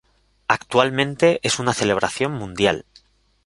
Actualmente 0.47 1.39
es 1.43 1.59
una 1.59 1.75
celebración 1.75 2.31
mundial. 2.31 2.85